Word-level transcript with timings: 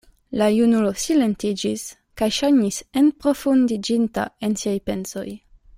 La 0.41 0.45
junulo 0.51 0.93
silentiĝis, 1.03 1.83
kaj 2.21 2.31
ŝajnis 2.39 2.81
enprofundiĝinta 3.03 4.29
en 4.49 4.61
siaj 4.63 4.79
pensoj. 4.93 5.29